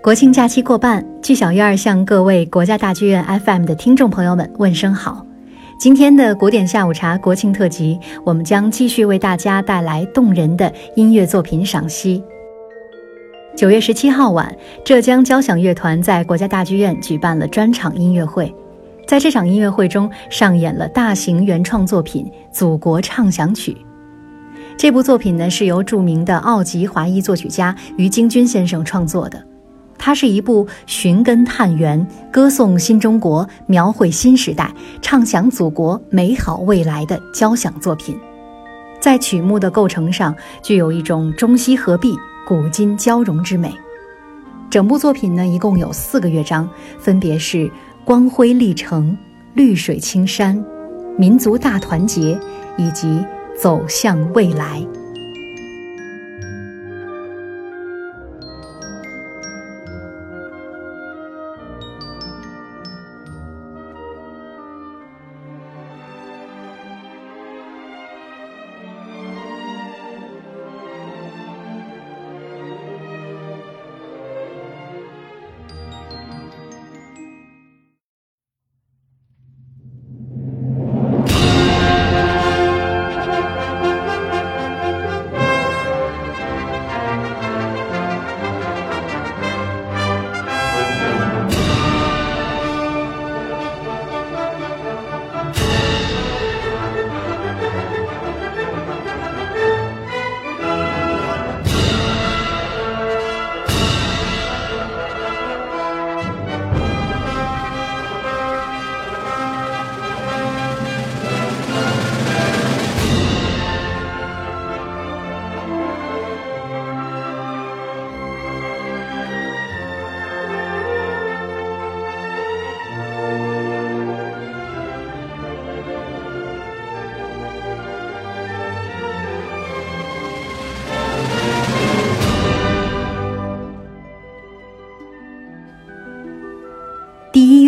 [0.00, 5.26] 国庆假期过半，剧小院向各位国家大剧院 FM 的听众朋友们问声好。
[5.78, 12.22] 今天的古典下午茶国庆特辑，我们将继续为大家带来动人的音乐作品赏析。
[13.56, 14.54] 九月十七号晚，
[14.84, 18.54] 浙江交响乐团在国家大剧院举办了专场音乐会，
[19.04, 22.24] 在这场音乐会中上演了大型原创作品
[22.56, 23.72] 《祖国畅想曲》。
[24.76, 29.44] 这部作品呢，是由著名的奥籍华裔作曲家于京军先生创作的。
[29.98, 38.16] 它是一部寻根探源、歌颂新中国、描绘新时代、畅想祖国美好未来的交响作品。
[39.00, 42.14] 在曲目的构成上，具有一种中西合璧、
[42.46, 43.74] 古今交融之美。
[44.70, 47.70] 整部作品呢，一共有四个乐章，分别是
[48.04, 49.16] 光辉历程、
[49.54, 50.64] 绿水青山、
[51.18, 52.38] 民族大团结
[52.76, 53.06] 以及。
[53.60, 54.86] 走向未来。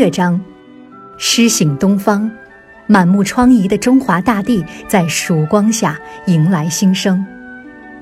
[0.00, 0.41] 乐章，
[1.19, 2.31] 诗醒东方，
[2.87, 7.22] 满目疮痍的中华大地在曙光下迎来新生。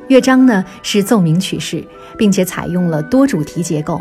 [0.06, 1.84] 乐章呢是奏鸣曲式，
[2.16, 4.00] 并且采用了多主题结构，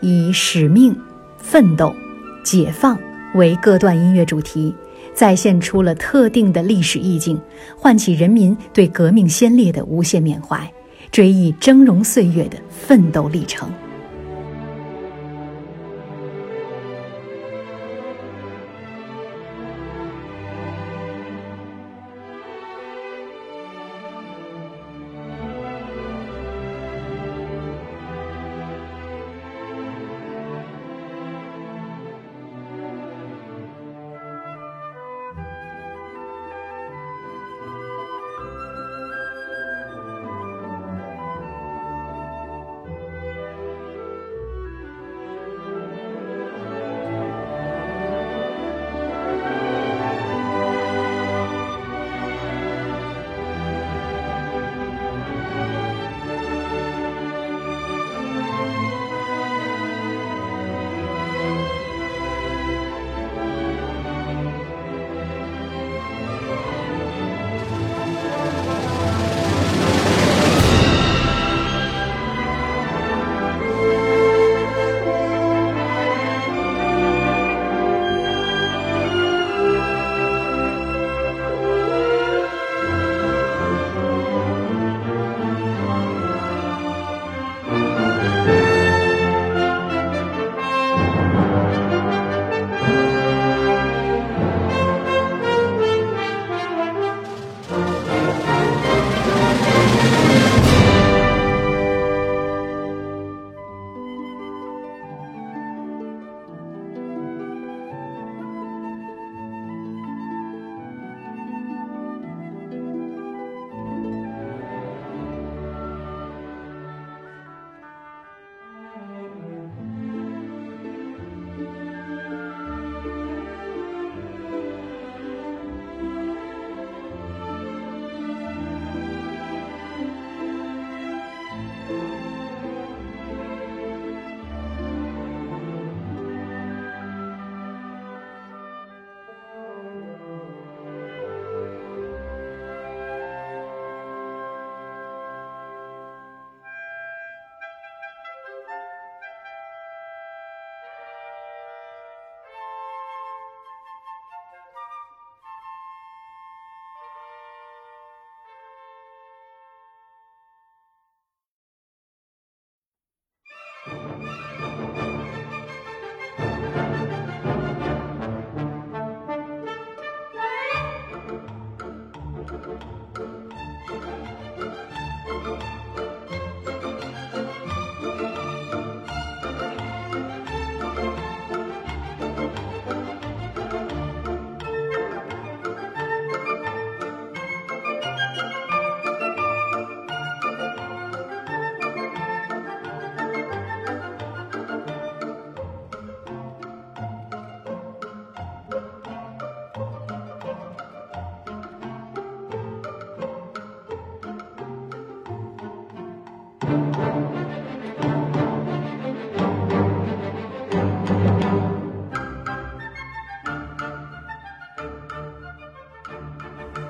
[0.00, 0.92] 以使命、
[1.38, 1.94] 奋斗、
[2.42, 2.98] 解放
[3.36, 4.74] 为各段音乐主题，
[5.14, 7.40] 再现出了特定的历史意境，
[7.78, 10.68] 唤起人民对革命先烈的无限缅怀，
[11.12, 13.70] 追忆峥嵘岁月的奋斗历程。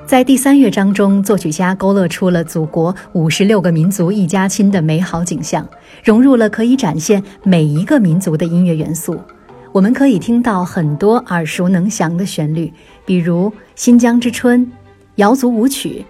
[0.07, 5.69] 在第三乐章中，作曲家勾勒出了祖国五十六个民族一家亲的美好景象，
[6.05, 9.21] 融入了可以展现每一个民族的音乐元素。
[9.73, 12.73] 我们可以听到很多耳熟能详的旋律，
[13.05, 14.65] 比如《新疆之春》、
[15.17, 16.05] 瑶族舞曲、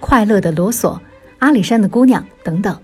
[0.00, 0.98] 快乐的罗索、
[1.40, 2.74] 阿里山的姑娘等等。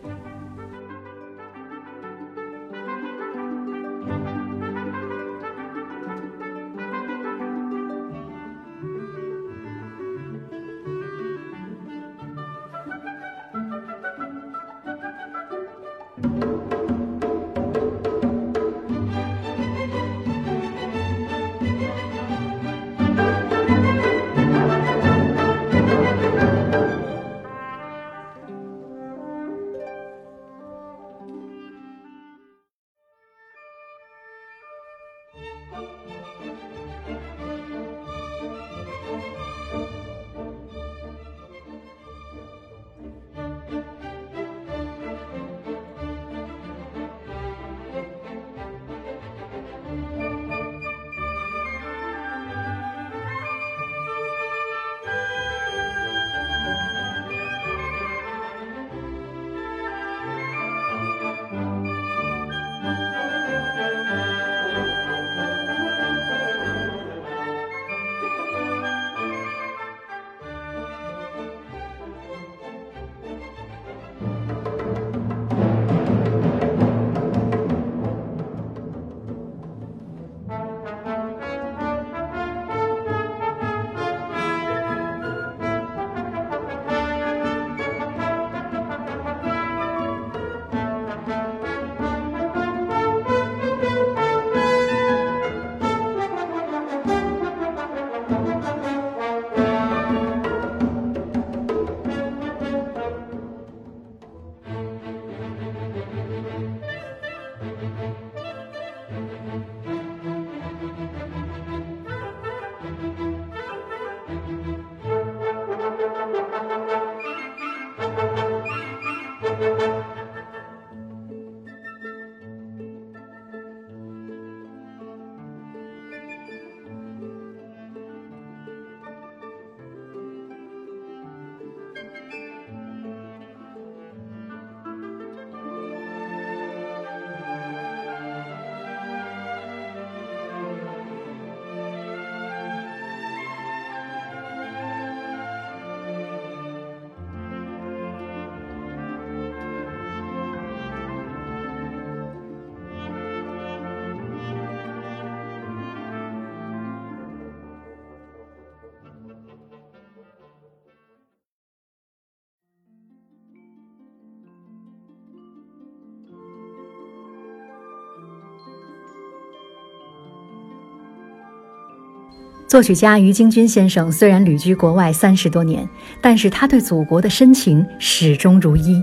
[172.68, 175.88] 作曲家于京军先生虽然旅居国外三十多年，
[176.20, 179.02] 但是他对祖国的深情始终如一。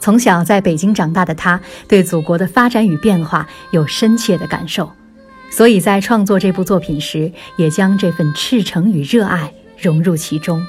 [0.00, 4.90] 从小在北京长大的他，对祖国的发展与变化有深切的感受，
[5.48, 10.60] 所以在创作这部作品时，也将这份赤诚与热爱融入其中。